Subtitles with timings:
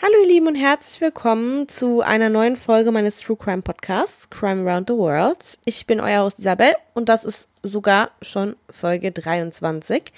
[0.00, 4.62] Hallo ihr Lieben und herzlich willkommen zu einer neuen Folge meines True Crime Podcasts Crime
[4.62, 5.58] Around the World.
[5.64, 10.12] Ich bin euer Host Isabel und das ist sogar schon Folge 23.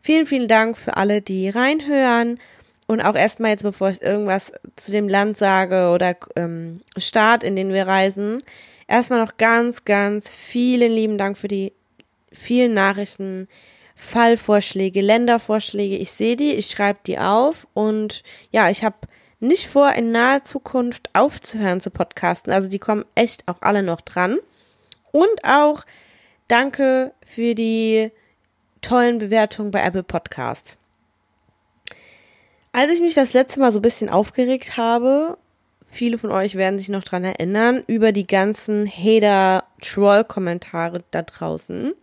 [0.00, 2.40] Vielen, vielen Dank für alle, die reinhören
[2.88, 7.54] und auch erstmal jetzt, bevor ich irgendwas zu dem Land sage oder ähm, Staat, in
[7.54, 8.42] den wir reisen,
[8.88, 11.72] erstmal noch ganz, ganz vielen lieben Dank für die
[12.32, 13.46] vielen Nachrichten,
[13.96, 15.96] Fallvorschläge, Ländervorschläge.
[15.96, 18.22] Ich sehe die, ich schreibe die auf und
[18.52, 18.96] ja, ich habe
[19.40, 22.52] nicht vor, in naher Zukunft aufzuhören zu podcasten.
[22.52, 24.36] Also die kommen echt auch alle noch dran.
[25.12, 25.86] Und auch
[26.46, 28.10] danke für die
[28.82, 30.76] tollen Bewertungen bei Apple Podcast.
[32.72, 35.38] Als ich mich das letzte Mal so ein bisschen aufgeregt habe,
[35.88, 41.94] viele von euch werden sich noch dran erinnern, über die ganzen Hater-Troll-Kommentare da draußen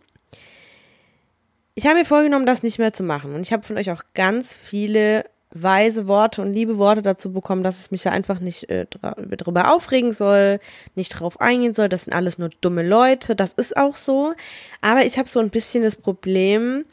[1.74, 3.34] ich habe mir vorgenommen, das nicht mehr zu machen.
[3.34, 7.62] Und ich habe von euch auch ganz viele weise Worte und liebe Worte dazu bekommen,
[7.62, 10.58] dass ich mich da einfach nicht äh, drüber aufregen soll,
[10.94, 11.88] nicht drauf eingehen soll.
[11.88, 13.36] Das sind alles nur dumme Leute.
[13.36, 14.34] Das ist auch so.
[14.80, 16.84] Aber ich habe so ein bisschen das Problem,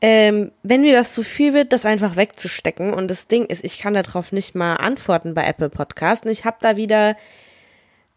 [0.00, 2.92] ähm, wenn mir das zu viel wird, das einfach wegzustecken.
[2.92, 6.24] Und das Ding ist, ich kann darauf nicht mal antworten bei Apple Podcast.
[6.24, 7.16] Und ich habe da wieder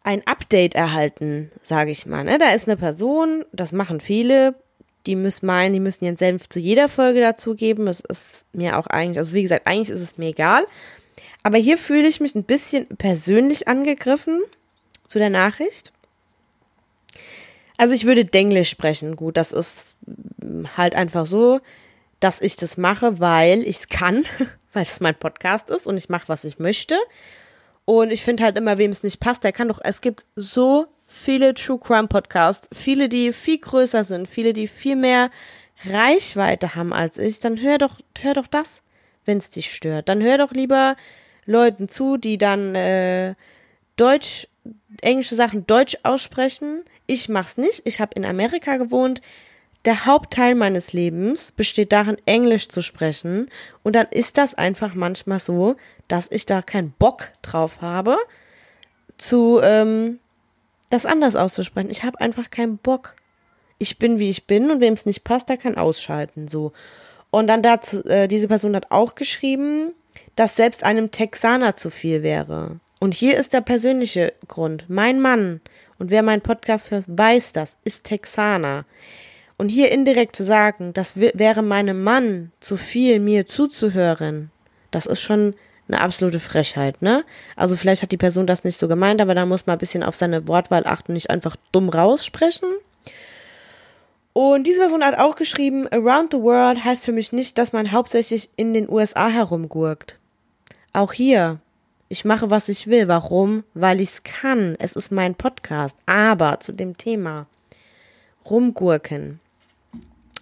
[0.03, 2.23] ein Update erhalten, sage ich mal.
[2.23, 2.37] Ne?
[2.37, 4.55] Da ist eine Person, das machen viele
[5.05, 7.87] die müssen meinen, die müssen ihren Senf zu jeder Folge dazugeben.
[7.87, 10.65] Es ist mir auch eigentlich, also wie gesagt, eigentlich ist es mir egal.
[11.43, 14.41] Aber hier fühle ich mich ein bisschen persönlich angegriffen
[15.07, 15.93] zu der Nachricht.
[17.77, 19.15] Also ich würde Denglisch sprechen.
[19.15, 19.95] Gut, das ist
[20.75, 21.61] halt einfach so,
[22.19, 24.25] dass ich das mache, weil ich es kann,
[24.73, 26.97] weil es mein Podcast ist und ich mache, was ich möchte.
[27.85, 30.87] Und ich finde halt immer, wem es nicht passt, der kann doch, es gibt so
[31.09, 35.31] viele True Crime Podcasts, viele, die viel größer sind, viele, die viel mehr
[35.85, 38.81] Reichweite haben als ich, dann hör doch, hör doch das,
[39.25, 40.07] wenn es dich stört.
[40.07, 40.95] Dann hör doch lieber
[41.45, 43.33] Leuten zu, die dann äh,
[43.95, 44.47] Deutsch,
[45.01, 46.83] englische Sachen Deutsch aussprechen.
[47.07, 47.81] Ich mach's nicht.
[47.85, 49.21] Ich habe in Amerika gewohnt.
[49.85, 53.49] Der Hauptteil meines Lebens besteht darin, Englisch zu sprechen.
[53.81, 55.75] Und dann ist das einfach manchmal so,
[56.07, 58.17] dass ich da keinen Bock drauf habe,
[59.17, 60.19] zu ähm,
[60.89, 61.89] das anders auszusprechen.
[61.89, 63.15] Ich habe einfach keinen Bock.
[63.77, 66.73] Ich bin, wie ich bin und wem es nicht passt, der kann ausschalten, so.
[67.31, 69.93] Und dann dazu, äh, diese Person hat auch geschrieben,
[70.35, 72.79] dass selbst einem Texaner zu viel wäre.
[72.99, 74.85] Und hier ist der persönliche Grund.
[74.89, 75.61] Mein Mann,
[75.99, 78.85] und wer meinen Podcast hört, weiß das, ist Texaner.
[79.57, 84.51] Und hier indirekt zu sagen, das wäre meinem Mann zu viel, mir zuzuhören,
[84.91, 85.53] das ist schon
[85.89, 87.25] eine absolute Frechheit, ne?
[87.55, 90.03] Also vielleicht hat die Person das nicht so gemeint, aber da muss man ein bisschen
[90.03, 92.69] auf seine Wortwahl achten, nicht einfach dumm raussprechen.
[94.33, 97.91] Und diese Person hat auch geschrieben, Around the World heißt für mich nicht, dass man
[97.91, 100.17] hauptsächlich in den USA herumgurkt.
[100.93, 101.59] Auch hier,
[102.07, 103.07] ich mache, was ich will.
[103.07, 103.63] Warum?
[103.73, 104.75] Weil ich's kann.
[104.79, 105.95] Es ist mein Podcast.
[106.05, 107.47] Aber zu dem Thema
[108.49, 109.39] rumgurken.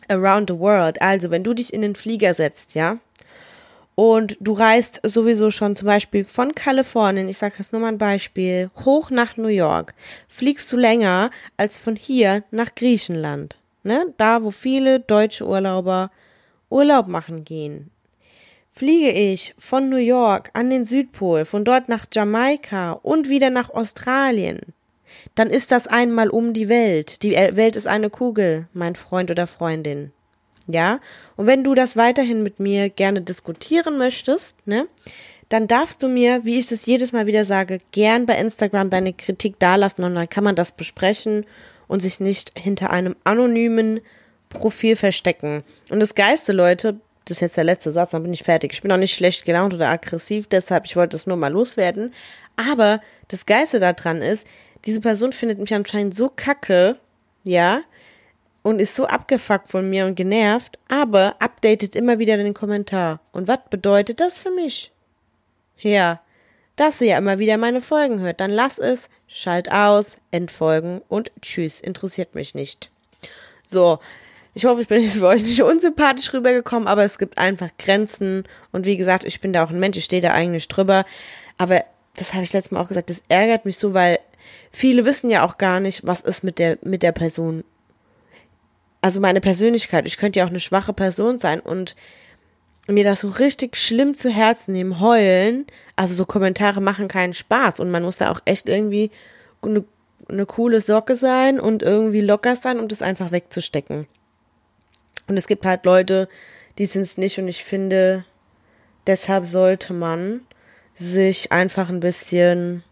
[0.07, 1.01] Around the World.
[1.01, 2.99] Also, wenn du dich in den Flieger setzt, ja,
[3.99, 7.97] und du reist sowieso schon zum Beispiel von Kalifornien, ich sage jetzt nur mal ein
[7.97, 9.95] Beispiel, hoch nach New York,
[10.27, 14.13] fliegst du länger als von hier nach Griechenland, ne?
[14.17, 16.11] Da, wo viele deutsche Urlauber
[16.69, 17.89] Urlaub machen gehen.
[18.71, 23.71] Fliege ich von New York an den Südpol, von dort nach Jamaika und wieder nach
[23.71, 24.61] Australien,
[25.33, 27.23] dann ist das einmal um die Welt.
[27.23, 30.11] Die Welt ist eine Kugel, mein Freund oder Freundin.
[30.67, 30.99] Ja?
[31.35, 34.87] Und wenn du das weiterhin mit mir gerne diskutieren möchtest, ne?
[35.49, 39.13] Dann darfst du mir, wie ich das jedes Mal wieder sage, gern bei Instagram deine
[39.13, 41.45] Kritik dalassen und dann kann man das besprechen
[41.87, 44.01] und sich nicht hinter einem anonymen
[44.49, 45.63] Profil verstecken.
[45.89, 48.73] Und das Geiste, Leute, das ist jetzt der letzte Satz, dann bin ich fertig.
[48.73, 52.13] Ich bin auch nicht schlecht gelaunt oder aggressiv, deshalb, ich wollte es nur mal loswerden.
[52.55, 54.47] Aber das Geiste daran ist,
[54.85, 56.97] diese Person findet mich anscheinend so kacke,
[57.43, 57.81] ja,
[58.67, 63.21] und ist so abgefuckt von mir und genervt, aber updatet immer wieder den Kommentar.
[63.31, 64.91] Und was bedeutet das für mich?
[65.77, 66.19] Ja,
[66.75, 68.41] dass sie ja immer wieder meine Folgen hört.
[68.41, 72.91] Dann lass es, schalt aus, entfolgen und tschüss, interessiert mich nicht.
[73.63, 73.99] So,
[74.53, 78.43] ich hoffe, ich bin jetzt für euch nicht unsympathisch rübergekommen, aber es gibt einfach Grenzen.
[78.73, 81.05] Und wie gesagt, ich bin da auch ein Mensch, ich stehe da eigentlich drüber.
[81.57, 81.85] Aber
[82.17, 84.19] das habe ich letztes Mal auch gesagt, das ärgert mich so, weil
[84.73, 87.63] viele wissen ja auch gar nicht, was ist mit der, mit der Person
[89.01, 91.95] also meine Persönlichkeit, ich könnte ja auch eine schwache Person sein und
[92.87, 95.65] mir das so richtig schlimm zu Herzen nehmen, heulen.
[95.95, 99.11] Also so Kommentare machen keinen Spaß und man muss da auch echt irgendwie
[99.61, 99.83] eine,
[100.29, 104.07] eine coole Socke sein und irgendwie locker sein und es einfach wegzustecken.
[105.27, 106.29] Und es gibt halt Leute,
[106.77, 108.23] die sind es nicht und ich finde,
[109.07, 110.41] Deshalb sollte man
[110.95, 112.83] sich einfach ein bisschen,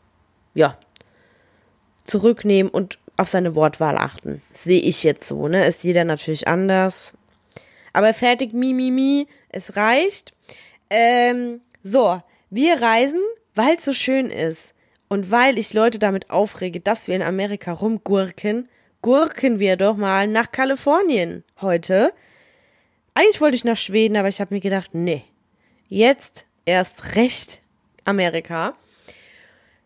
[0.54, 0.78] ja,
[2.06, 4.42] zurücknehmen und auf seine Wortwahl achten.
[4.52, 5.66] Sehe ich jetzt so, ne?
[5.66, 7.12] Ist jeder natürlich anders.
[7.94, 10.34] Aber fertig, mi, mi, mi, es reicht.
[10.90, 13.22] Ähm, so, wir reisen,
[13.54, 14.74] weil es so schön ist.
[15.08, 18.68] Und weil ich Leute damit aufrege, dass wir in Amerika rumgurken,
[19.02, 22.12] gurken wir doch mal nach Kalifornien heute.
[23.14, 25.24] Eigentlich wollte ich nach Schweden, aber ich habe mir gedacht, nee,
[25.88, 27.62] jetzt erst recht
[28.04, 28.76] Amerika.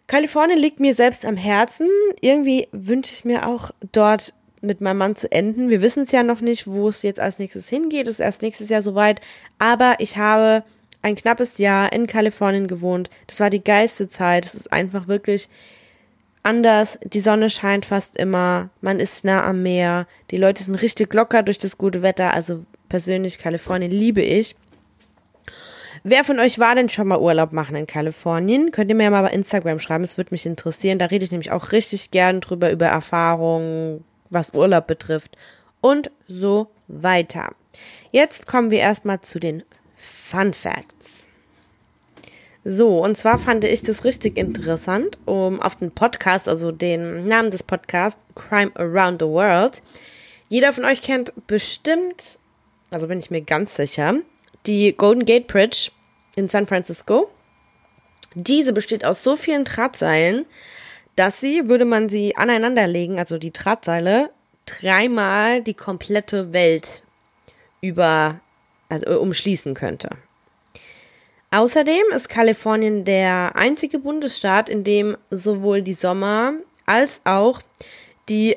[0.09, 1.87] Kalifornien liegt mir selbst am Herzen.
[2.19, 5.69] Irgendwie wünsche ich mir auch dort mit meinem Mann zu enden.
[5.69, 8.07] Wir wissen es ja noch nicht, wo es jetzt als nächstes hingeht.
[8.07, 9.21] Es ist erst nächstes Jahr soweit.
[9.59, 10.63] Aber ich habe
[11.03, 13.11] ein knappes Jahr in Kalifornien gewohnt.
[13.27, 14.47] Das war die geilste Zeit.
[14.47, 15.47] Es ist einfach wirklich
[16.41, 16.97] anders.
[17.03, 18.71] Die Sonne scheint fast immer.
[18.81, 20.07] Man ist nah am Meer.
[20.31, 22.33] Die Leute sind richtig locker durch das gute Wetter.
[22.33, 24.55] Also persönlich Kalifornien liebe ich.
[26.03, 28.71] Wer von euch war denn schon mal Urlaub machen in Kalifornien?
[28.71, 30.99] Könnt ihr mir ja mal bei Instagram schreiben, es würde mich interessieren.
[30.99, 35.37] Da rede ich nämlich auch richtig gern drüber, über Erfahrungen, was Urlaub betrifft
[35.81, 37.53] und so weiter.
[38.11, 39.63] Jetzt kommen wir erstmal zu den
[39.97, 41.27] Fun Facts.
[42.63, 47.51] So, und zwar fand ich das richtig interessant, um auf den Podcast, also den Namen
[47.51, 49.81] des Podcasts, Crime Around the World.
[50.49, 52.37] Jeder von euch kennt bestimmt,
[52.91, 54.15] also bin ich mir ganz sicher,
[54.65, 55.91] die Golden Gate Bridge
[56.35, 57.29] in San Francisco.
[58.35, 60.45] Diese besteht aus so vielen Drahtseilen,
[61.15, 64.31] dass sie, würde man sie aneinanderlegen, also die Drahtseile,
[64.65, 67.03] dreimal die komplette Welt
[67.81, 68.39] über,
[68.89, 70.09] also umschließen könnte.
[71.51, 76.53] Außerdem ist Kalifornien der einzige Bundesstaat, in dem sowohl die Sommer-
[76.85, 77.61] als auch
[78.29, 78.55] die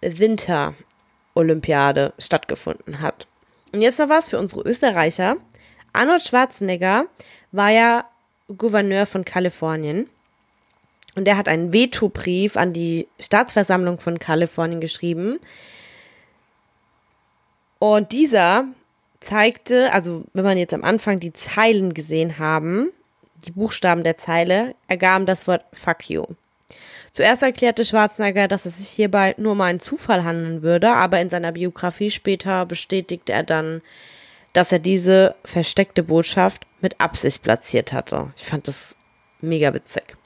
[0.00, 3.28] Winterolympiade stattgefunden hat.
[3.72, 5.36] Und jetzt noch was für unsere Österreicher.
[5.92, 7.06] Arnold Schwarzenegger
[7.50, 8.04] war ja
[8.56, 10.08] Gouverneur von Kalifornien.
[11.14, 15.38] Und er hat einen Veto-Brief an die Staatsversammlung von Kalifornien geschrieben.
[17.78, 18.66] Und dieser
[19.20, 22.90] zeigte, also wenn man jetzt am Anfang die Zeilen gesehen haben,
[23.46, 26.24] die Buchstaben der Zeile, ergaben das Wort Fuck you.
[27.12, 31.30] Zuerst erklärte Schwarzenegger, dass es sich hierbei nur um einen Zufall handeln würde, aber in
[31.30, 33.82] seiner Biografie später bestätigte er dann,
[34.52, 38.32] dass er diese versteckte Botschaft mit Absicht platziert hatte.
[38.36, 38.96] Ich fand das
[39.40, 40.16] mega witzig.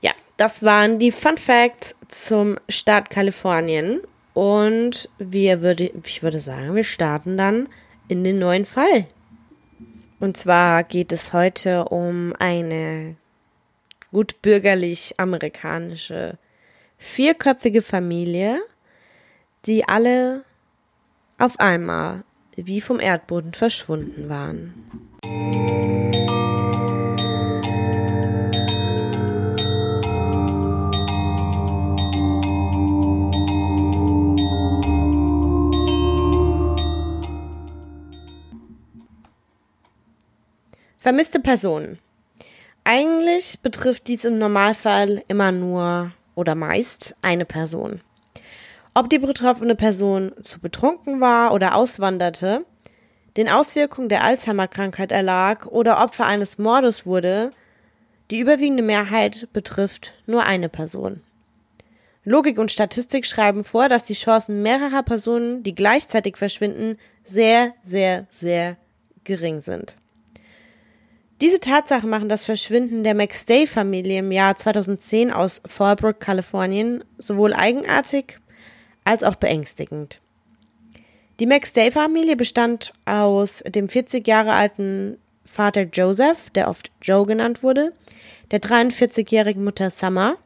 [0.00, 4.00] Ja, das waren die Fun Facts zum Staat Kalifornien
[4.32, 7.68] und wir würde, ich würde sagen, wir starten dann
[8.08, 9.06] in den neuen Fall.
[10.20, 13.16] Und zwar geht es heute um eine
[14.14, 16.38] gut bürgerlich amerikanische
[16.96, 18.60] vierköpfige Familie,
[19.66, 20.44] die alle
[21.36, 22.22] auf einmal
[22.54, 24.72] wie vom Erdboden verschwunden waren.
[40.98, 41.98] Vermisste Personen.
[42.86, 48.02] Eigentlich betrifft dies im Normalfall immer nur oder meist eine Person.
[48.92, 52.66] Ob die betroffene Person zu betrunken war oder auswanderte,
[53.38, 57.52] den Auswirkungen der Alzheimer-Krankheit erlag oder Opfer eines Mordes wurde,
[58.30, 61.22] die überwiegende Mehrheit betrifft nur eine Person.
[62.22, 68.26] Logik und Statistik schreiben vor, dass die Chancen mehrerer Personen, die gleichzeitig verschwinden, sehr, sehr,
[68.28, 68.76] sehr
[69.24, 69.96] gering sind.
[71.40, 78.38] Diese Tatsachen machen das Verschwinden der McStay-Familie im Jahr 2010 aus Fallbrook, Kalifornien, sowohl eigenartig
[79.02, 80.20] als auch beängstigend.
[81.40, 87.92] Die McStay-Familie bestand aus dem 40 Jahre alten Vater Joseph, der oft Joe genannt wurde,
[88.52, 90.36] der 43-jährigen Mutter Summer,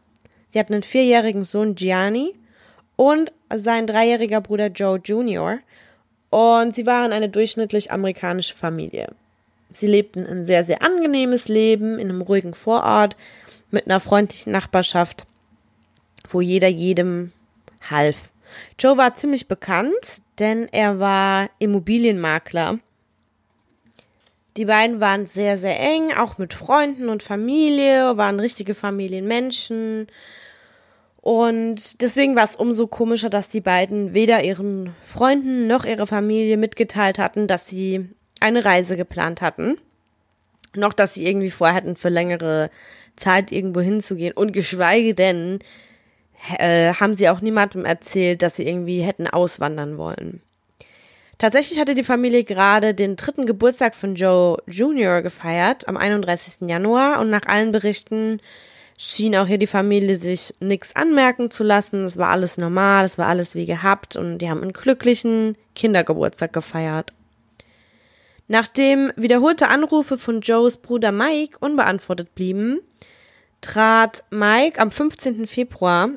[0.49, 2.35] sie hatten einen vierjährigen Sohn Gianni
[2.97, 5.59] und sein dreijähriger Bruder Joe Jr.
[6.31, 9.15] Und sie waren eine durchschnittlich amerikanische Familie.
[9.71, 13.17] Sie lebten ein sehr, sehr angenehmes Leben in einem ruhigen Vorort
[13.71, 15.27] mit einer freundlichen Nachbarschaft,
[16.29, 17.33] wo jeder jedem
[17.91, 18.31] half.
[18.79, 22.79] Joe war ziemlich bekannt, denn er war Immobilienmakler.
[24.57, 30.09] Die beiden waren sehr, sehr eng, auch mit Freunden und Familie, waren richtige Familienmenschen.
[31.21, 36.57] Und deswegen war es umso komischer, dass die beiden weder ihren Freunden noch ihre Familie
[36.57, 38.09] mitgeteilt hatten, dass sie
[38.41, 39.77] eine Reise geplant hatten.
[40.75, 42.71] Noch, dass sie irgendwie vorhatten, für längere
[43.17, 44.33] Zeit irgendwo hinzugehen.
[44.33, 45.61] Und geschweige denn,
[46.59, 50.43] äh, haben sie auch niemandem erzählt, dass sie irgendwie hätten auswandern wollen.
[51.39, 55.23] Tatsächlich hatte die Familie gerade den dritten Geburtstag von Joe Jr.
[55.23, 56.69] gefeiert, am 31.
[56.69, 58.41] Januar, und nach allen Berichten
[58.97, 62.05] schien auch hier die Familie sich nichts anmerken zu lassen.
[62.05, 66.53] Es war alles normal, es war alles wie gehabt und die haben einen glücklichen Kindergeburtstag
[66.53, 67.13] gefeiert.
[68.49, 72.81] Nachdem wiederholte Anrufe von Joes Bruder Mike unbeantwortet blieben,
[73.61, 75.47] trat Mike am 15.
[75.47, 76.09] Februar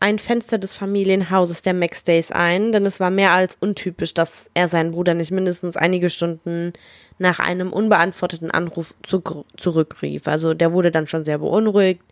[0.00, 4.68] ein Fenster des Familienhauses der Maxdays ein, denn es war mehr als untypisch, dass er
[4.68, 6.72] seinen Bruder nicht mindestens einige Stunden
[7.18, 9.22] nach einem unbeantworteten Anruf zu,
[9.56, 10.28] zurückrief.
[10.28, 12.02] Also der wurde dann schon sehr beunruhigt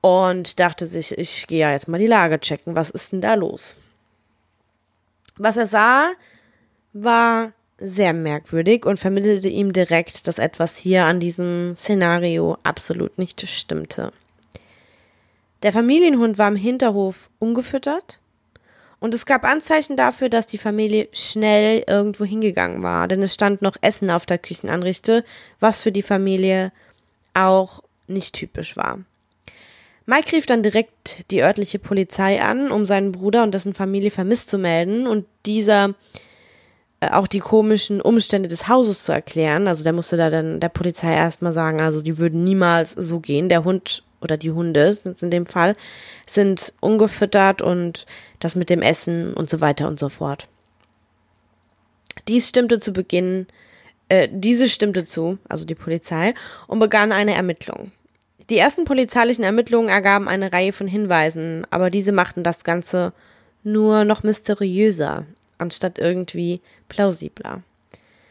[0.00, 3.34] und dachte sich, ich gehe ja jetzt mal die Lage checken, was ist denn da
[3.34, 3.74] los?
[5.36, 6.10] Was er sah,
[6.92, 13.46] war sehr merkwürdig und vermittelte ihm direkt, dass etwas hier an diesem Szenario absolut nicht
[13.48, 14.12] stimmte.
[15.62, 18.18] Der Familienhund war im Hinterhof ungefüttert
[19.00, 23.62] und es gab Anzeichen dafür, dass die Familie schnell irgendwo hingegangen war, denn es stand
[23.62, 25.24] noch Essen auf der Küchenanrichte,
[25.60, 26.72] was für die Familie
[27.34, 29.00] auch nicht typisch war.
[30.06, 34.50] Mike rief dann direkt die örtliche Polizei an, um seinen Bruder und dessen Familie vermisst
[34.50, 35.94] zu melden und dieser
[37.10, 39.66] auch die komischen Umstände des Hauses zu erklären.
[39.66, 43.48] Also der musste da dann der Polizei erstmal sagen, also die würden niemals so gehen.
[43.48, 45.74] Der Hund oder die Hunde sind in dem Fall,
[46.26, 48.06] sind ungefüttert und
[48.38, 50.48] das mit dem Essen und so weiter und so fort.
[52.28, 53.46] Dies stimmte zu Beginn,
[54.08, 56.34] äh, diese stimmte zu, also die Polizei,
[56.68, 57.90] und begann eine Ermittlung.
[58.50, 63.12] Die ersten polizeilichen Ermittlungen ergaben eine Reihe von Hinweisen, aber diese machten das Ganze
[63.64, 65.24] nur noch mysteriöser,
[65.58, 67.62] anstatt irgendwie plausibler.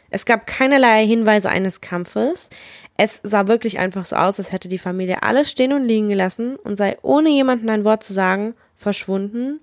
[0.09, 2.49] Es gab keinerlei Hinweise eines Kampfes.
[2.97, 6.57] Es sah wirklich einfach so aus, als hätte die Familie alles stehen und liegen gelassen
[6.57, 9.61] und sei ohne jemanden ein Wort zu sagen verschwunden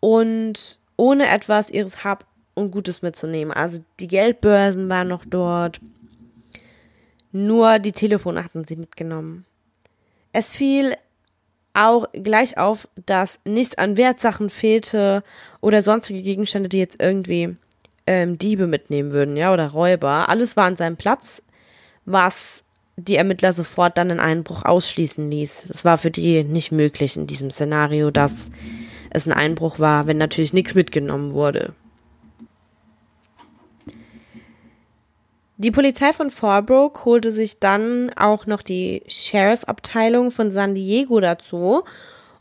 [0.00, 3.52] und ohne etwas ihres Hab und Gutes mitzunehmen.
[3.52, 5.80] Also die Geldbörsen waren noch dort.
[7.30, 9.46] Nur die Telefone hatten sie mitgenommen.
[10.32, 10.94] Es fiel
[11.74, 15.22] auch gleich auf, dass nichts an Wertsachen fehlte
[15.60, 17.56] oder sonstige Gegenstände, die jetzt irgendwie
[18.06, 20.28] ähm, Diebe mitnehmen würden, ja, oder Räuber.
[20.28, 21.42] Alles war an seinem Platz,
[22.04, 22.62] was
[22.96, 25.64] die Ermittler sofort dann einen Einbruch ausschließen ließ.
[25.68, 28.50] Es war für die nicht möglich in diesem Szenario, dass
[29.10, 31.74] es ein Einbruch war, wenn natürlich nichts mitgenommen wurde.
[35.58, 41.84] Die Polizei von Fallbrook holte sich dann auch noch die Sheriff-Abteilung von San Diego dazu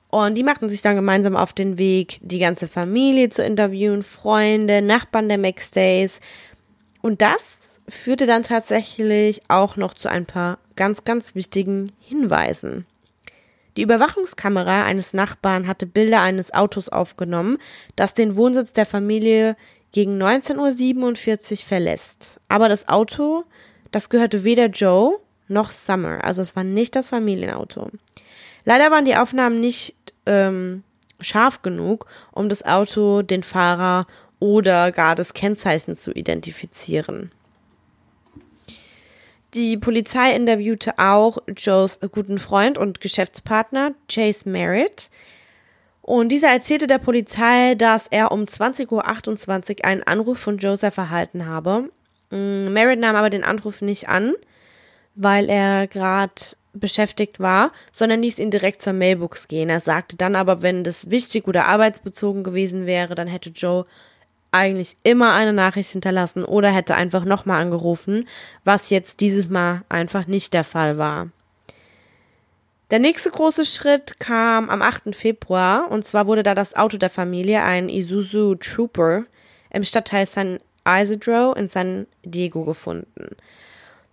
[0.10, 4.82] und die machten sich dann gemeinsam auf den Weg, die ganze Familie zu interviewen, Freunde,
[4.82, 6.20] Nachbarn der Maxdays.
[7.02, 12.86] Und das führte dann tatsächlich auch noch zu ein paar ganz, ganz wichtigen Hinweisen.
[13.78, 17.58] Die Überwachungskamera eines Nachbarn hatte Bilder eines Autos aufgenommen,
[17.96, 19.56] das den Wohnsitz der Familie
[19.92, 22.40] gegen 19.47 Uhr verlässt.
[22.48, 23.44] Aber das Auto,
[23.92, 27.90] das gehörte weder Joe noch Summer, also es war nicht das Familienauto.
[28.64, 29.96] Leider waren die Aufnahmen nicht
[30.26, 30.84] ähm,
[31.20, 34.08] scharf genug, um das Auto, den Fahrer
[34.40, 37.32] oder gar das Kennzeichen zu identifizieren.
[39.54, 45.10] Die Polizei interviewte auch Joes guten Freund und Geschäftspartner Chase Merritt.
[46.02, 48.90] Und dieser erzählte der Polizei, dass er um 20.28
[49.80, 51.92] Uhr einen Anruf von Joseph erhalten habe.
[52.32, 54.34] Mm, Merritt nahm aber den Anruf nicht an,
[55.16, 56.34] weil er gerade
[56.74, 59.70] beschäftigt war, sondern ließ ihn direkt zur Mailbox gehen.
[59.70, 63.86] Er sagte dann aber, wenn das wichtig oder arbeitsbezogen gewesen wäre, dann hätte Joe
[64.52, 68.28] eigentlich immer eine Nachricht hinterlassen oder hätte einfach nochmal angerufen,
[68.64, 71.30] was jetzt dieses Mal einfach nicht der Fall war.
[72.92, 75.16] Der nächste große Schritt kam am 8.
[75.16, 79.24] Februar und zwar wurde da das Auto der Familie, ein Isuzu Trooper,
[79.70, 83.38] im Stadtteil San Isidro in San Diego gefunden.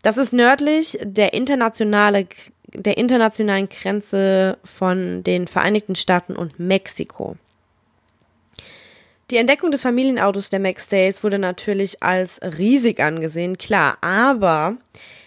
[0.03, 2.29] Das ist nördlich der internationale
[2.73, 7.37] der internationalen Grenze von den Vereinigten Staaten und Mexiko.
[9.31, 14.79] Die Entdeckung des Familienautos der Max Days wurde natürlich als riesig angesehen, klar, aber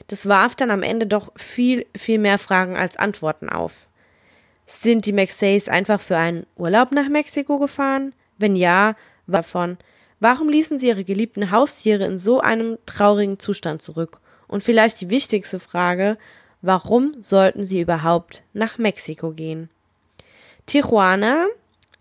[0.08, 3.88] das warf dann am Ende doch viel, viel mehr Fragen als Antworten auf.
[4.66, 8.14] Sind die Max Days einfach für einen Urlaub nach Mexiko gefahren?
[8.40, 8.96] Wenn ja,
[9.28, 9.78] davon.
[10.20, 14.20] Warum ließen sie ihre geliebten Haustiere in so einem traurigen Zustand zurück?
[14.48, 16.18] Und vielleicht die wichtigste Frage,
[16.62, 19.70] warum sollten sie überhaupt nach Mexiko gehen?
[20.66, 21.46] Tijuana,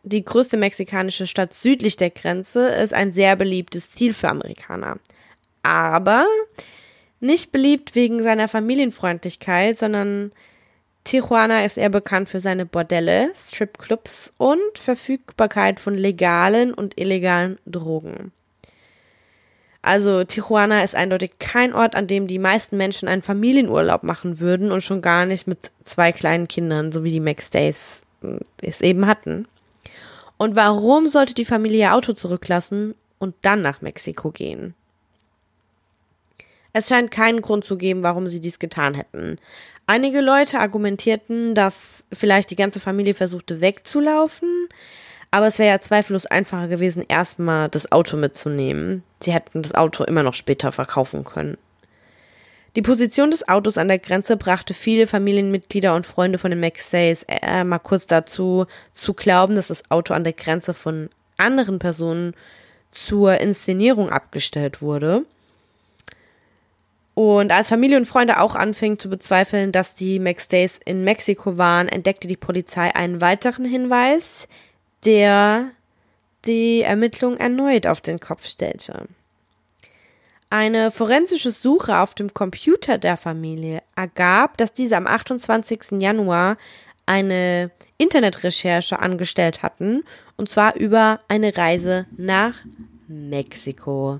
[0.02, 4.98] die größte mexikanische Stadt südlich der Grenze, ist ein sehr beliebtes Ziel für Amerikaner.
[5.62, 6.26] Aber
[7.20, 10.32] nicht beliebt wegen seiner Familienfreundlichkeit, sondern
[11.04, 18.32] Tijuana ist eher bekannt für seine Bordelle, Stripclubs und Verfügbarkeit von legalen und illegalen Drogen.
[19.82, 24.72] Also Tijuana ist eindeutig kein Ort, an dem die meisten Menschen einen Familienurlaub machen würden
[24.72, 28.02] und schon gar nicht mit zwei kleinen Kindern, so wie die Max Days
[28.60, 29.48] es eben hatten.
[30.40, 34.72] Und warum sollte die Familie ihr Auto zurücklassen und dann nach Mexiko gehen?
[36.72, 39.36] Es scheint keinen Grund zu geben, warum sie dies getan hätten.
[39.86, 44.48] Einige Leute argumentierten, dass vielleicht die ganze Familie versuchte wegzulaufen,
[45.30, 49.02] aber es wäre ja zweifellos einfacher gewesen, erstmal das Auto mitzunehmen.
[49.22, 51.58] Sie hätten das Auto immer noch später verkaufen können.
[52.76, 57.24] Die Position des Autos an der Grenze brachte viele Familienmitglieder und Freunde von den McSays
[57.26, 62.34] äh, mal kurz dazu, zu glauben, dass das Auto an der Grenze von anderen Personen
[62.92, 65.24] zur Inszenierung abgestellt wurde.
[67.14, 71.88] Und als Familie und Freunde auch anfingen zu bezweifeln, dass die McStays in Mexiko waren,
[71.88, 74.46] entdeckte die Polizei einen weiteren Hinweis,
[75.04, 75.70] der
[76.46, 79.06] die Ermittlung erneut auf den Kopf stellte.
[80.52, 86.00] Eine forensische Suche auf dem Computer der Familie ergab, dass diese am 28.
[86.00, 86.56] Januar
[87.06, 90.02] eine Internetrecherche angestellt hatten,
[90.36, 92.54] und zwar über eine Reise nach
[93.06, 94.18] Mexiko.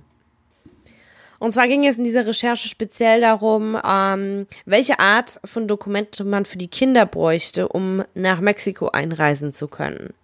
[1.41, 6.45] Und zwar ging es in dieser Recherche speziell darum, ähm, welche Art von Dokumente man
[6.45, 10.15] für die Kinder bräuchte, um nach Mexiko einreisen zu können.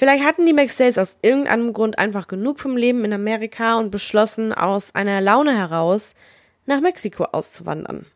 [0.00, 4.54] Vielleicht hatten die McStays aus irgendeinem Grund einfach genug vom Leben in Amerika und beschlossen,
[4.54, 6.14] aus einer Laune heraus
[6.64, 8.06] nach Mexiko auszuwandern.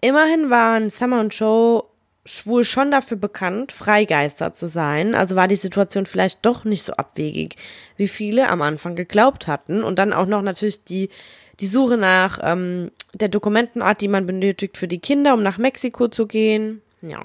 [0.00, 1.82] Immerhin waren Summer und Joe
[2.24, 6.92] schwul schon dafür bekannt, Freigeister zu sein, also war die Situation vielleicht doch nicht so
[6.92, 7.56] abwegig,
[7.96, 9.82] wie viele am Anfang geglaubt hatten.
[9.82, 11.08] Und dann auch noch natürlich die,
[11.58, 16.06] die Suche nach ähm, der Dokumentenart, die man benötigt für die Kinder, um nach Mexiko
[16.06, 16.80] zu gehen.
[17.00, 17.22] Ja.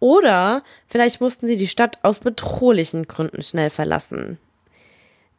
[0.00, 4.38] Oder vielleicht mussten sie die Stadt aus bedrohlichen Gründen schnell verlassen.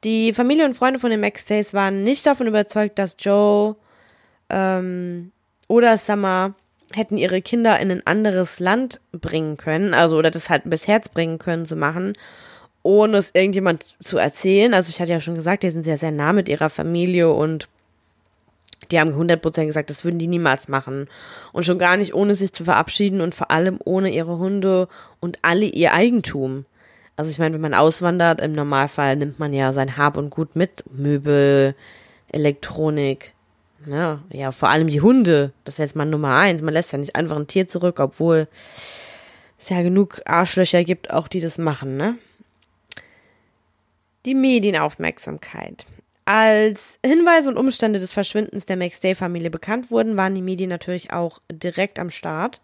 [0.04, 3.76] Die Familie und Freunde von den McStays waren nicht davon überzeugt, dass Joe
[4.50, 5.32] ähm,
[5.68, 6.56] oder Summer
[6.94, 11.10] hätten ihre Kinder in ein anderes Land bringen können, also oder das halt bis Herz
[11.10, 12.14] bringen können zu machen,
[12.82, 14.74] ohne es irgendjemand zu erzählen.
[14.74, 17.68] Also ich hatte ja schon gesagt, die sind sehr, sehr nah mit ihrer Familie und
[18.92, 21.08] die haben 100% gesagt, das würden die niemals machen.
[21.52, 24.88] Und schon gar nicht ohne sich zu verabschieden und vor allem ohne ihre Hunde
[25.20, 26.66] und alle ihr Eigentum.
[27.18, 30.56] Also ich meine, wenn man auswandert, im Normalfall nimmt man ja sein Hab und Gut
[30.56, 30.84] mit.
[30.90, 31.76] Möbel,
[32.30, 33.34] Elektronik,
[33.86, 35.52] ja, ja, vor allem die Hunde.
[35.64, 36.62] Das ist jetzt mal Nummer eins.
[36.62, 38.48] Man lässt ja nicht einfach ein Tier zurück, obwohl
[39.60, 42.18] es ja genug Arschlöcher gibt, auch die das machen, ne?
[44.26, 45.86] Die Medienaufmerksamkeit.
[46.32, 51.40] Als Hinweise und Umstände des Verschwindens der McStay-Familie bekannt wurden, waren die Medien natürlich auch
[51.52, 52.62] direkt am Start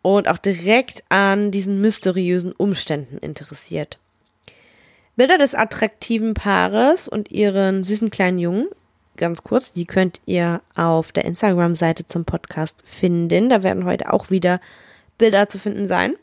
[0.00, 3.98] und auch direkt an diesen mysteriösen Umständen interessiert.
[5.16, 8.68] Bilder des attraktiven Paares und ihren süßen kleinen Jungen
[9.18, 13.50] ganz kurz, die könnt ihr auf der Instagram-Seite zum Podcast finden.
[13.50, 14.62] Da werden heute auch wieder
[15.18, 16.14] Bilder zu finden sein.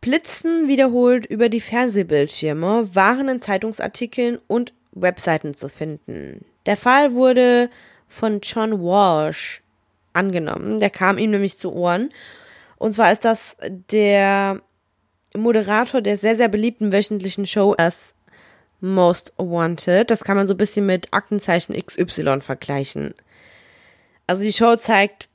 [0.00, 6.44] Blitzen wiederholt über die Fernsehbildschirme waren in Zeitungsartikeln und Webseiten zu finden.
[6.66, 7.70] Der Fall wurde
[8.06, 9.62] von John Walsh
[10.12, 10.80] angenommen.
[10.80, 12.10] Der kam ihm nämlich zu Ohren.
[12.76, 13.56] Und zwar ist das
[13.90, 14.60] der
[15.36, 18.14] Moderator der sehr, sehr beliebten wöchentlichen Show as
[18.80, 20.10] Most Wanted.
[20.10, 23.14] Das kann man so ein bisschen mit Aktenzeichen XY vergleichen.
[24.26, 25.27] Also die Show zeigt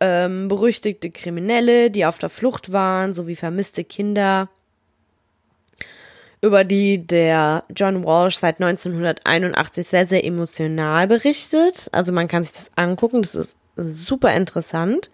[0.00, 4.48] ähm, berüchtigte Kriminelle, die auf der Flucht waren, sowie vermisste Kinder,
[6.42, 11.88] über die der John Walsh seit 1981 sehr, sehr emotional berichtet.
[11.92, 15.10] Also man kann sich das angucken, das ist super interessant.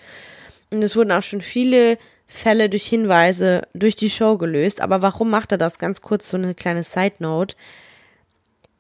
[0.71, 4.81] Und es wurden auch schon viele Fälle durch Hinweise durch die Show gelöst.
[4.81, 5.79] Aber warum macht er das?
[5.79, 7.57] Ganz kurz so eine kleine Side Note.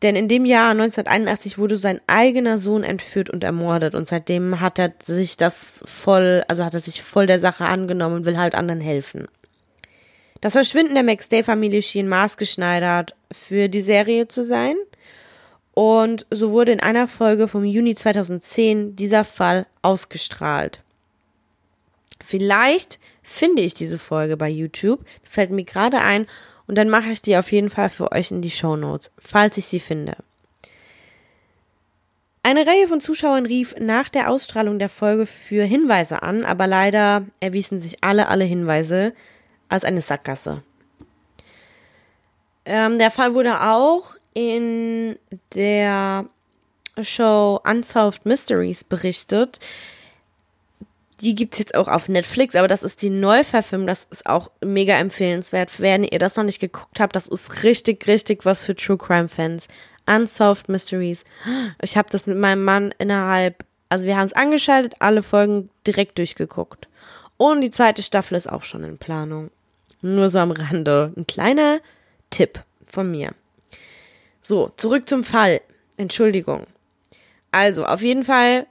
[0.02, 4.78] Denn in dem Jahr 1981 wurde sein eigener Sohn entführt und ermordet und seitdem hat
[4.78, 8.54] er sich das voll, also hat er sich voll der Sache angenommen und will halt
[8.54, 9.26] anderen helfen.
[10.42, 14.76] Das Verschwinden der McStay-Familie schien maßgeschneidert für die Serie zu sein.
[15.72, 20.82] Und so wurde in einer Folge vom Juni 2010 dieser Fall ausgestrahlt.
[22.22, 25.04] Vielleicht finde ich diese Folge bei YouTube.
[25.22, 26.26] Das fällt mir gerade ein.
[26.66, 29.56] Und dann mache ich die auf jeden Fall für euch in die Show Notes, falls
[29.56, 30.16] ich sie finde.
[32.42, 37.24] Eine Reihe von Zuschauern rief nach der Ausstrahlung der Folge für Hinweise an, aber leider
[37.40, 39.14] erwiesen sich alle, alle Hinweise
[39.68, 40.62] als eine Sackgasse.
[42.64, 45.18] Ähm, der Fall wurde auch in
[45.54, 46.26] der
[47.02, 49.58] Show Unsolved Mysteries berichtet,
[51.20, 53.86] Die gibt's jetzt auch auf Netflix, aber das ist die Neuverfilmung.
[53.86, 55.80] Das ist auch mega empfehlenswert.
[55.80, 59.28] Wenn ihr das noch nicht geguckt habt, das ist richtig, richtig was für True Crime
[59.28, 59.68] Fans.
[60.06, 61.24] Unsolved Mysteries.
[61.80, 66.18] Ich habe das mit meinem Mann innerhalb, also wir haben es angeschaltet, alle Folgen direkt
[66.18, 66.88] durchgeguckt.
[67.38, 69.50] Und die zweite Staffel ist auch schon in Planung.
[70.02, 71.12] Nur so am Rande.
[71.16, 71.80] Ein kleiner
[72.30, 73.32] Tipp von mir.
[74.42, 75.60] So, zurück zum Fall.
[75.96, 76.66] Entschuldigung.
[77.50, 78.66] Also, auf jeden Fall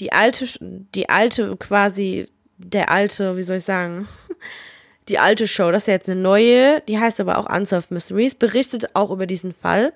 [0.00, 0.46] die alte,
[0.94, 2.28] die alte quasi,
[2.58, 4.08] der alte, wie soll ich sagen,
[5.08, 8.34] die alte Show, das ist ja jetzt eine neue, die heißt aber auch Unsolved Mysteries,
[8.34, 9.92] berichtet auch über diesen Fall.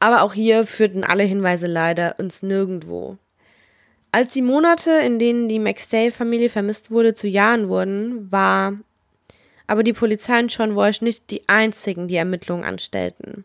[0.00, 3.18] Aber auch hier führten alle Hinweise leider ins Nirgendwo.
[4.12, 8.74] Als die Monate, in denen die McStay-Familie vermisst wurde, zu Jahren wurden, war
[9.66, 13.44] aber die Polizei und John Walsh nicht die einzigen, die Ermittlungen anstellten.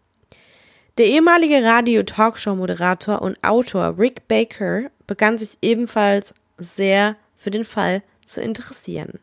[0.99, 8.41] Der ehemalige Radio-Talkshow-Moderator und Autor Rick Baker begann sich ebenfalls sehr für den Fall zu
[8.41, 9.17] interessieren.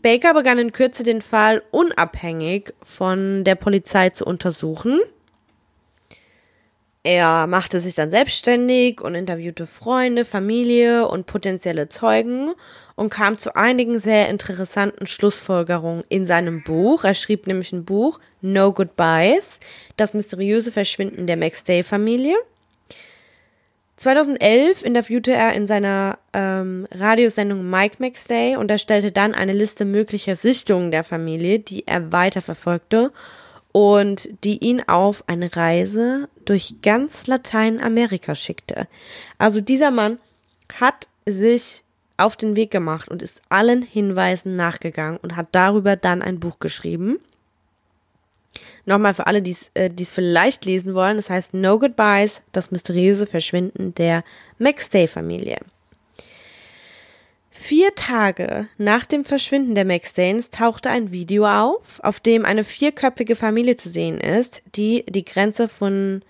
[0.00, 4.98] Baker begann in Kürze den Fall unabhängig von der Polizei zu untersuchen
[7.08, 12.50] er machte sich dann selbstständig und interviewte Freunde, Familie und potenzielle Zeugen
[12.96, 17.04] und kam zu einigen sehr interessanten Schlussfolgerungen in seinem Buch.
[17.04, 19.58] Er schrieb nämlich ein Buch, No Goodbyes,
[19.96, 22.34] das mysteriöse Verschwinden der McStay-Familie.
[23.96, 30.36] 2011 interviewte er in seiner ähm, Radiosendung Mike McStay und erstellte dann eine Liste möglicher
[30.36, 33.12] Sichtungen der Familie, die er weiterverfolgte
[33.72, 38.88] und die ihn auf eine Reise durch ganz Lateinamerika schickte.
[39.38, 40.18] Also dieser Mann
[40.74, 41.82] hat sich
[42.16, 46.58] auf den Weg gemacht und ist allen Hinweisen nachgegangen und hat darüber dann ein Buch
[46.58, 47.18] geschrieben.
[48.86, 53.26] Nochmal für alle, die äh, es vielleicht lesen wollen, das heißt No Goodbyes, das mysteriöse
[53.26, 54.24] Verschwinden der
[54.58, 55.58] McStay-Familie.
[57.60, 63.34] Vier Tage nach dem Verschwinden der McStains tauchte ein Video auf, auf dem eine vierköpfige
[63.34, 66.22] Familie zu sehen ist, die die Grenze von,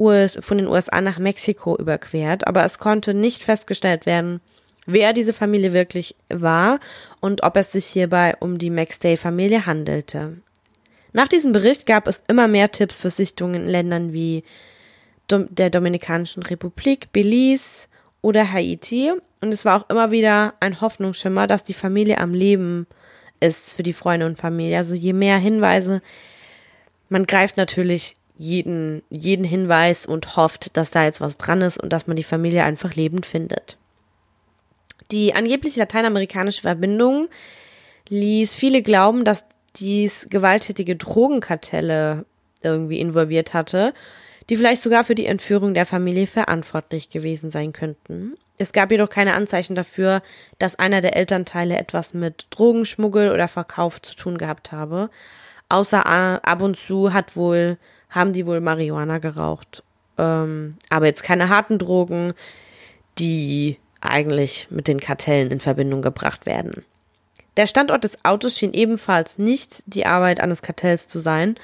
[0.00, 4.40] US, von den USA nach Mexiko überquert, aber es konnte nicht festgestellt werden,
[4.86, 6.80] wer diese Familie wirklich war
[7.20, 10.38] und ob es sich hierbei um die McStay-Familie handelte.
[11.12, 14.42] Nach diesem Bericht gab es immer mehr Tipps für Sichtungen in Ländern wie
[15.30, 17.86] der Dominikanischen Republik, Belize
[18.22, 22.86] oder Haiti und es war auch immer wieder ein Hoffnungsschimmer, dass die Familie am Leben
[23.40, 24.78] ist für die Freunde und Familie.
[24.78, 26.00] Also je mehr Hinweise,
[27.08, 31.92] man greift natürlich jeden, jeden Hinweis und hofft, dass da jetzt was dran ist und
[31.92, 33.76] dass man die Familie einfach lebend findet.
[35.10, 37.28] Die angeblich lateinamerikanische Verbindung
[38.08, 39.44] ließ viele glauben, dass
[39.76, 42.26] dies gewalttätige Drogenkartelle
[42.62, 43.92] irgendwie involviert hatte,
[44.48, 48.34] die vielleicht sogar für die Entführung der Familie verantwortlich gewesen sein könnten.
[48.58, 50.22] Es gab jedoch keine Anzeichen dafür,
[50.58, 55.10] dass einer der Elternteile etwas mit Drogenschmuggel oder Verkauf zu tun gehabt habe.
[55.68, 57.78] Außer ab und zu hat wohl,
[58.10, 59.82] haben die wohl Marihuana geraucht.
[60.18, 62.34] Ähm, aber jetzt keine harten Drogen,
[63.18, 66.84] die eigentlich mit den Kartellen in Verbindung gebracht werden.
[67.56, 71.56] Der Standort des Autos schien ebenfalls nicht die Arbeit eines Kartells zu sein.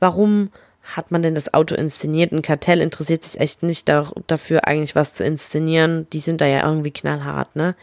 [0.00, 0.50] Warum
[0.82, 2.32] hat man denn das Auto inszeniert?
[2.32, 6.08] Ein Kartell interessiert sich echt nicht da, dafür, eigentlich was zu inszenieren.
[6.12, 7.74] Die sind da ja irgendwie knallhart, ne?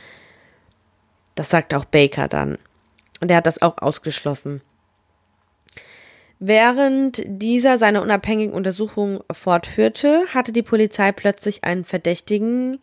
[1.35, 2.57] Das sagt auch Baker dann.
[3.21, 4.62] Und er hat das auch ausgeschlossen.
[6.39, 12.79] Während dieser seine unabhängigen Untersuchungen fortführte, hatte die Polizei plötzlich einen Verdächtigen,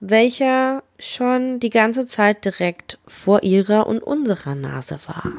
[0.00, 5.30] welcher schon die ganze Zeit direkt vor ihrer und unserer Nase war.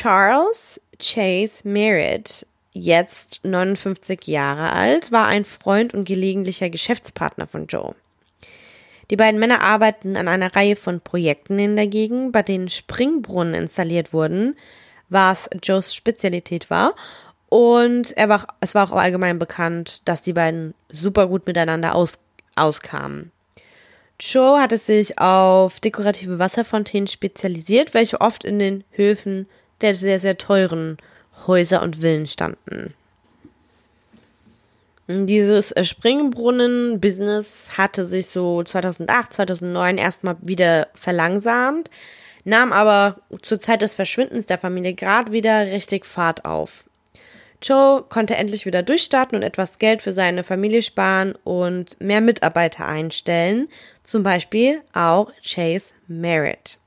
[0.00, 7.96] Charles Chase Merritt, jetzt 59 Jahre alt, war ein Freund und gelegentlicher Geschäftspartner von Joe.
[9.10, 13.54] Die beiden Männer arbeiten an einer Reihe von Projekten in der Gegend, bei denen Springbrunnen
[13.54, 14.56] installiert wurden,
[15.08, 16.94] was Joes Spezialität war.
[17.48, 22.20] Und er war, es war auch allgemein bekannt, dass die beiden super gut miteinander aus,
[22.54, 23.32] auskamen.
[24.20, 29.48] Joe hatte sich auf dekorative Wasserfontänen spezialisiert, welche oft in den Höfen
[29.80, 30.98] der sehr, sehr teuren
[31.46, 32.94] Häuser und Villen standen.
[35.10, 41.90] Dieses äh, Springbrunnen-Business hatte sich so 2008, 2009 erstmal wieder verlangsamt,
[42.44, 46.84] nahm aber zur Zeit des Verschwindens der Familie gerade wieder richtig Fahrt auf.
[47.62, 52.86] Joe konnte endlich wieder durchstarten und etwas Geld für seine Familie sparen und mehr Mitarbeiter
[52.86, 53.68] einstellen,
[54.04, 56.78] zum Beispiel auch Chase Merritt.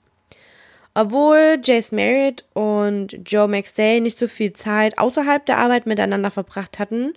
[0.93, 6.79] Obwohl Jace Merritt und Joe McStay nicht so viel Zeit außerhalb der Arbeit miteinander verbracht
[6.79, 7.13] hatten,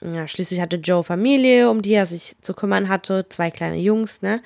[0.00, 4.20] Ja, schließlich hatte Joe Familie, um die er sich zu kümmern hatte, zwei kleine Jungs,
[4.20, 4.42] ne?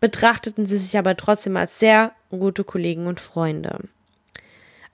[0.00, 3.78] Betrachteten sie sich aber trotzdem als sehr gute Kollegen und Freunde.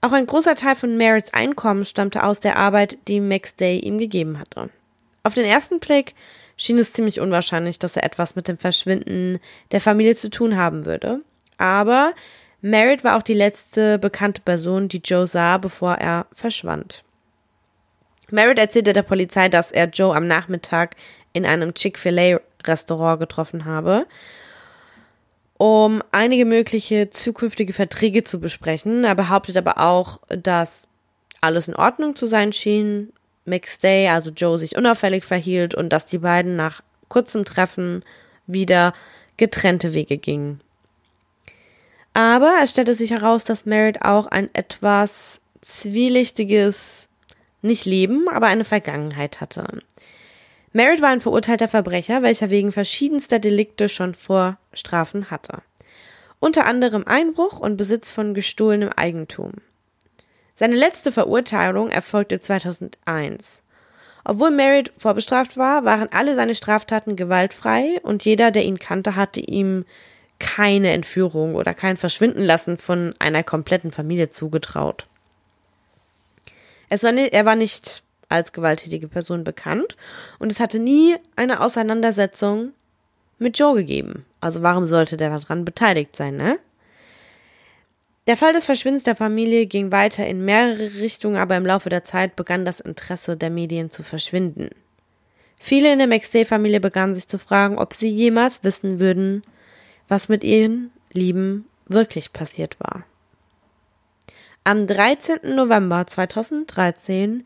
[0.01, 3.97] Auch ein großer Teil von Merritts Einkommen stammte aus der Arbeit, die Max Day ihm
[3.97, 4.69] gegeben hatte.
[5.23, 6.13] Auf den ersten Blick
[6.57, 9.39] schien es ziemlich unwahrscheinlich, dass er etwas mit dem Verschwinden
[9.71, 11.21] der Familie zu tun haben würde.
[11.57, 12.13] Aber
[12.65, 17.03] Merritt war auch die letzte bekannte Person, die Joe sah, bevor er verschwand.
[18.31, 20.95] Merritt erzählte der Polizei, dass er Joe am Nachmittag
[21.33, 24.07] in einem Chick-fil-A-Restaurant getroffen habe,
[25.57, 29.03] um einige mögliche zukünftige Verträge zu besprechen.
[29.03, 30.87] Er behauptet aber auch, dass
[31.41, 33.11] alles in Ordnung zu sein schien,
[33.43, 38.03] McStay, also Joe, sich unauffällig verhielt und dass die beiden nach kurzem Treffen
[38.47, 38.93] wieder
[39.35, 40.61] getrennte Wege gingen.
[42.13, 47.09] Aber es stellte sich heraus, dass Merritt auch ein etwas zwielichtiges,
[47.61, 49.65] nicht Leben, aber eine Vergangenheit hatte.
[50.73, 55.59] Merritt war ein verurteilter Verbrecher, welcher wegen verschiedenster Delikte schon Vorstrafen hatte.
[56.39, 59.53] Unter anderem Einbruch und Besitz von gestohlenem Eigentum.
[60.55, 63.61] Seine letzte Verurteilung erfolgte 2001.
[64.25, 69.39] Obwohl Merritt vorbestraft war, waren alle seine Straftaten gewaltfrei und jeder, der ihn kannte, hatte
[69.39, 69.85] ihm
[70.43, 75.07] keine Entführung oder kein Verschwindenlassen von einer kompletten Familie zugetraut.
[76.89, 79.95] War nicht, er war nicht als gewalttätige Person bekannt
[80.39, 82.73] und es hatte nie eine Auseinandersetzung
[83.39, 84.25] mit Joe gegeben.
[84.41, 86.59] Also warum sollte der daran beteiligt sein, ne?
[88.27, 92.03] Der Fall des Verschwindens der Familie ging weiter in mehrere Richtungen, aber im Laufe der
[92.03, 94.69] Zeit begann das Interesse der Medien zu verschwinden.
[95.57, 99.43] Viele in der McStay-Familie begannen sich zu fragen, ob sie jemals wissen würden,
[100.13, 103.03] was mit ihren Lieben wirklich passiert war.
[104.63, 105.55] Am 13.
[105.55, 107.43] November 2013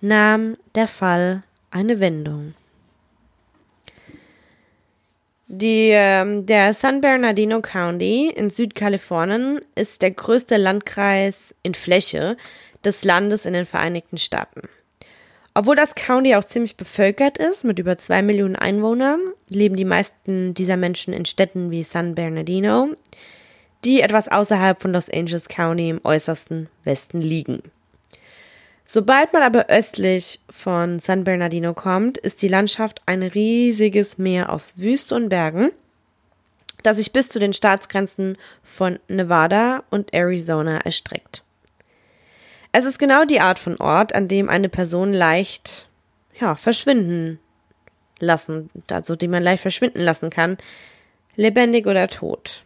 [0.00, 1.42] nahm der Fall
[1.72, 2.54] eine Wendung.
[5.48, 12.36] Die, äh, der San Bernardino County in Südkalifornien ist der größte Landkreis in Fläche
[12.84, 14.68] des Landes in den Vereinigten Staaten.
[15.58, 20.52] Obwohl das County auch ziemlich bevölkert ist, mit über zwei Millionen Einwohnern, leben die meisten
[20.52, 22.90] dieser Menschen in Städten wie San Bernardino,
[23.82, 27.62] die etwas außerhalb von Los Angeles County im äußersten Westen liegen.
[28.84, 34.74] Sobald man aber östlich von San Bernardino kommt, ist die Landschaft ein riesiges Meer aus
[34.76, 35.70] Wüste und Bergen,
[36.82, 41.45] das sich bis zu den Staatsgrenzen von Nevada und Arizona erstreckt.
[42.78, 45.88] Es ist genau die Art von Ort, an dem eine Person leicht,
[46.38, 47.38] ja, verschwinden
[48.18, 50.58] lassen, also die man leicht verschwinden lassen kann,
[51.36, 52.64] lebendig oder tot.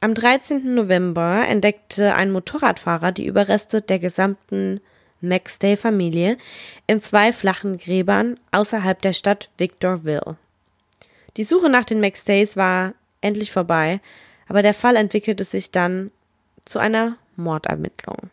[0.00, 0.74] Am 13.
[0.74, 4.80] November entdeckte ein Motorradfahrer die Überreste der gesamten
[5.20, 6.38] McStay-Familie
[6.88, 10.34] in zwei flachen Gräbern außerhalb der Stadt Victorville.
[11.36, 14.00] Die Suche nach den McStays war endlich vorbei,
[14.48, 16.10] aber der Fall entwickelte sich dann
[16.64, 18.30] zu einer Mordermittlung.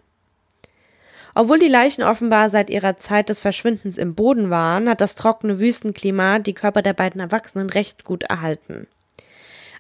[1.36, 5.60] Obwohl die Leichen offenbar seit ihrer Zeit des Verschwindens im Boden waren, hat das trockene
[5.60, 8.88] Wüstenklima die Körper der beiden Erwachsenen recht gut erhalten.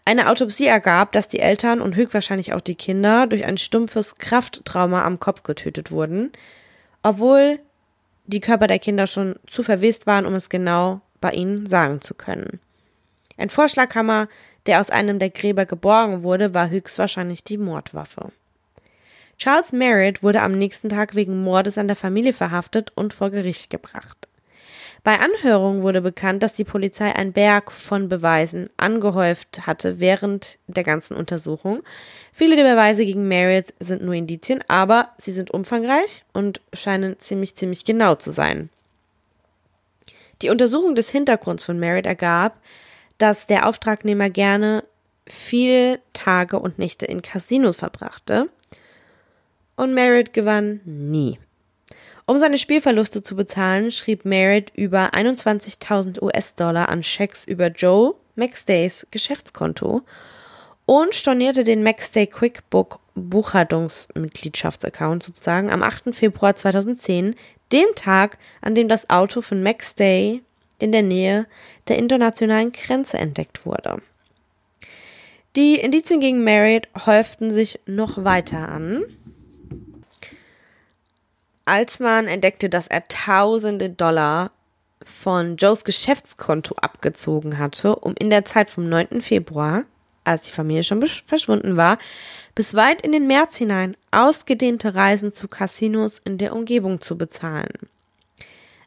[0.05, 5.03] Eine Autopsie ergab, dass die Eltern und höchstwahrscheinlich auch die Kinder durch ein stumpfes Krafttrauma
[5.03, 6.31] am Kopf getötet wurden,
[7.03, 7.59] obwohl
[8.25, 12.15] die Körper der Kinder schon zu verwest waren, um es genau bei ihnen sagen zu
[12.15, 12.59] können.
[13.37, 14.27] Ein Vorschlaghammer,
[14.65, 18.31] der aus einem der Gräber geborgen wurde, war höchstwahrscheinlich die Mordwaffe.
[19.43, 23.69] Charles Merritt wurde am nächsten Tag wegen Mordes an der Familie verhaftet und vor Gericht
[23.69, 24.29] gebracht.
[25.03, 30.85] Bei Anhörung wurde bekannt, dass die Polizei einen Berg von Beweisen angehäuft hatte während der
[30.85, 31.83] ganzen Untersuchung.
[32.31, 37.55] Viele der Beweise gegen Merritt sind nur Indizien, aber sie sind umfangreich und scheinen ziemlich,
[37.55, 38.69] ziemlich genau zu sein.
[40.41, 42.61] Die Untersuchung des Hintergrunds von Merritt ergab,
[43.17, 44.85] dass der Auftragnehmer gerne
[45.27, 48.47] viele Tage und Nächte in Casinos verbrachte
[49.75, 51.39] und Merritt gewann nie.
[52.25, 59.05] Um seine Spielverluste zu bezahlen, schrieb Merritt über 21.000 US-Dollar an Schecks über Joe McStays
[59.11, 60.03] Geschäftskonto
[60.85, 66.15] und stornierte den McStay QuickBook Buchhaltungsmitgliedschaftsaccount sozusagen am 8.
[66.15, 67.35] Februar 2010,
[67.71, 70.41] dem Tag, an dem das Auto von McStay
[70.79, 71.45] in der Nähe
[71.87, 74.01] der internationalen Grenze entdeckt wurde.
[75.55, 79.03] Die Indizien gegen Merritt häuften sich noch weiter an
[81.65, 84.51] als man entdeckte, dass er tausende Dollar
[85.03, 89.21] von Joes Geschäftskonto abgezogen hatte, um in der Zeit vom 9.
[89.21, 89.83] Februar,
[90.23, 91.97] als die Familie schon verschwunden war,
[92.55, 97.89] bis weit in den März hinein ausgedehnte Reisen zu Casinos in der Umgebung zu bezahlen.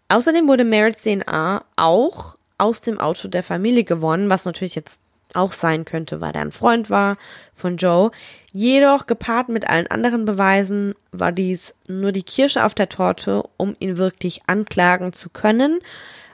[0.08, 5.00] Außerdem wurde Merritts DNA auch aus dem Auto der Familie gewonnen, was natürlich jetzt
[5.36, 7.16] auch sein könnte, weil er ein Freund war
[7.54, 8.10] von Joe.
[8.52, 13.76] Jedoch gepaart mit allen anderen Beweisen war dies nur die Kirsche auf der Torte, um
[13.78, 15.80] ihn wirklich anklagen zu können,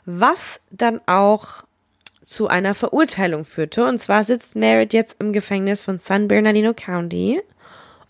[0.04, 1.64] was dann auch
[2.24, 3.84] zu einer Verurteilung führte.
[3.84, 7.42] Und zwar sitzt Merritt jetzt im Gefängnis von San Bernardino County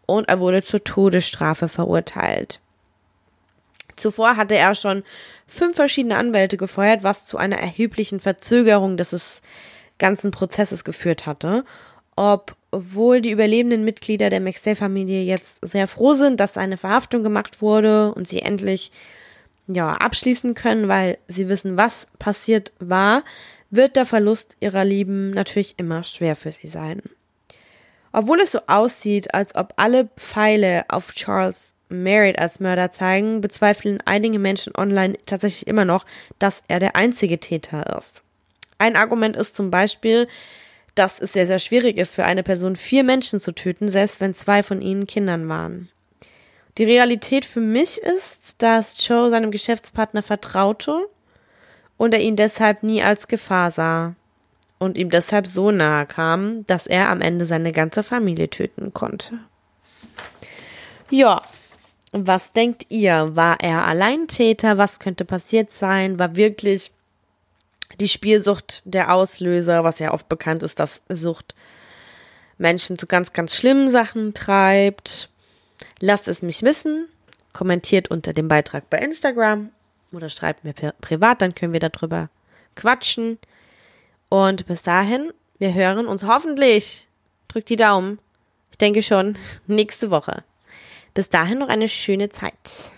[0.07, 2.61] und er wurde zur Todesstrafe verurteilt.
[3.97, 5.05] Zuvor hatte er schon
[5.47, 9.43] fünf verschiedene Anwälte gefeuert, was zu einer erheblichen Verzögerung des
[10.03, 11.65] ganzen Prozesses geführt hatte.
[12.15, 18.13] Obwohl die überlebenden Mitglieder der McStay-Familie jetzt sehr froh sind, dass eine Verhaftung gemacht wurde
[18.13, 18.93] und sie endlich
[19.67, 23.23] ja, abschließen können, weil sie wissen, was passiert war,
[23.71, 27.01] wird der Verlust ihrer Lieben natürlich immer schwer für sie sein.
[28.13, 34.03] Obwohl es so aussieht, als ob alle Pfeile auf Charles Merritt als Mörder zeigen, bezweifeln
[34.05, 36.05] einige Menschen online tatsächlich immer noch,
[36.39, 38.23] dass er der einzige Täter ist.
[38.83, 40.27] Ein Argument ist zum Beispiel,
[40.97, 44.35] dass es sehr, sehr schwierig ist für eine Person, vier Menschen zu töten, selbst wenn
[44.35, 45.89] zwei von ihnen Kindern waren.
[46.79, 51.07] Die Realität für mich ist, dass Joe seinem Geschäftspartner vertraute
[51.97, 54.17] und er ihn deshalb nie als Gefahr sah
[54.81, 59.39] und ihm deshalb so nahe kam, dass er am Ende seine ganze Familie töten konnte.
[61.09, 61.41] Ja,
[62.11, 63.37] was denkt ihr?
[63.37, 64.77] War er Alleintäter?
[64.77, 66.19] Was könnte passiert sein?
[66.19, 66.91] War wirklich
[68.01, 71.55] die Spielsucht der Auslöser, was ja oft bekannt ist, dass Sucht
[72.59, 75.29] Menschen zu ganz, ganz schlimmen Sachen treibt?
[76.01, 77.09] Lasst es mich wissen.
[77.53, 79.71] Kommentiert unter dem Beitrag bei Instagram
[80.13, 82.29] oder schreibt mir privat, dann können wir darüber
[82.77, 83.39] quatschen.
[84.29, 87.09] Und bis dahin, wir hören uns hoffentlich.
[87.49, 88.19] Drückt die Daumen.
[88.71, 90.45] Ich denke schon nächste Woche.
[91.15, 92.93] Bis dahin noch eine schöne Zeit.